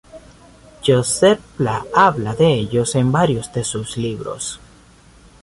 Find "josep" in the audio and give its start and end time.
0.83-1.39